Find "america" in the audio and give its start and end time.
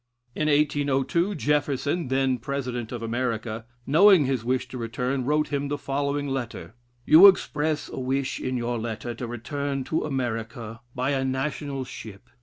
3.03-3.67, 10.03-10.81